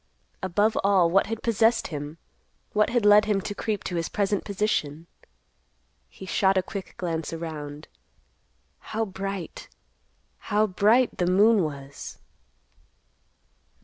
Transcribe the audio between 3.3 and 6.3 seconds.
to creep to his present position? He